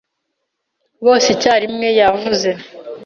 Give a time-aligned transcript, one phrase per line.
[1.05, 2.49] Bose icyarimwe, yavuze.